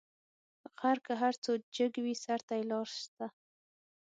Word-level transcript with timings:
غر 0.79 0.97
که 1.05 1.13
هر 1.21 1.33
څو 1.43 1.51
جګ 1.75 1.93
وي؛ 2.03 2.15
سر 2.25 2.39
ته 2.47 2.53
یې 2.59 2.63
لار 2.71 2.87
سته. 3.01 3.25